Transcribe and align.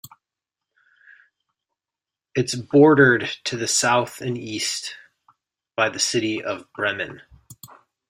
It 2.33 2.45
is 2.51 2.55
bordered 2.55 3.29
to 3.43 3.55
the 3.55 3.67
south 3.67 4.19
and 4.19 4.35
east 4.35 4.95
by 5.75 5.89
the 5.89 5.99
city 5.99 6.41
of 6.43 6.65
Bremen. 6.73 7.21